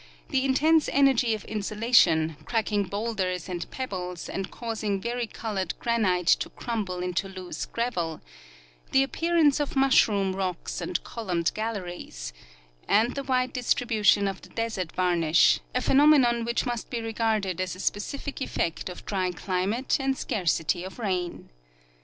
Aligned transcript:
the 0.29 0.43
intense 0.45 0.89
energy 0.91 1.35
of 1.35 1.45
insolation, 1.45 2.35
cracking 2.43 2.85
bowlders 2.85 3.47
and 3.47 3.69
pebbles 3.69 4.27
and 4.27 4.49
causing 4.49 4.99
varicolored 4.99 5.77
granite 5.77 6.25
to 6.25 6.49
crumble 6.49 7.03
into 7.03 7.29
loose 7.29 7.67
gravel; 7.67 8.19
the 8.93 9.03
appearance 9.03 9.59
of 9.59 9.75
mushroom 9.75 10.35
rocks 10.35 10.81
and 10.81 11.03
columned 11.03 11.51
galleries; 11.53 12.33
and 12.87 13.13
the 13.13 13.23
wide 13.23 13.53
distribution 13.53 14.27
of 14.27 14.41
the 14.41 14.49
desert 14.49 14.91
varnish, 14.91 15.59
a 15.75 15.81
phenomenon 15.81 16.43
which 16.45 16.65
must 16.65 16.89
be 16.89 16.99
regarded 16.99 17.61
as 17.61 17.75
a 17.75 17.79
specific 17.79 18.41
effect 18.41 18.89
of 18.89 19.05
dry 19.05 19.29
climate 19.29 19.97
and 19.99 20.17
scarcity 20.17 20.83
of 20.83 20.97
rain. 20.97 21.51